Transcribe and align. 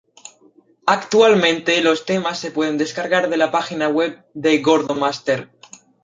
Actualmente 0.87 1.79
los 1.83 2.07
temas 2.07 2.39
se 2.39 2.49
pueden 2.49 2.79
descargar 2.79 3.29
de 3.29 3.37
la 3.37 3.51
página 3.51 3.87
web 3.87 4.25
de 4.33 4.57
Gordo 4.57 4.95
Master. 4.95 5.51